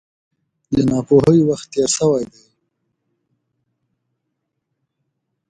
[0.73, 2.43] د ناپوهۍ وخت تېر شوی دی.